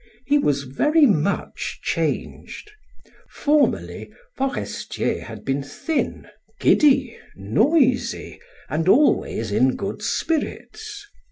He 0.25 0.39
was 0.39 0.63
very 0.63 1.05
much 1.05 1.79
changed. 1.83 2.71
Formerly 3.29 4.11
Forestier 4.35 5.21
had 5.21 5.45
been 5.45 5.61
thin, 5.61 6.25
giddy, 6.59 7.15
noisy, 7.35 8.39
and 8.67 8.89
always 8.89 9.51
in 9.51 9.75
good 9.75 10.01
spirits. 10.01 11.05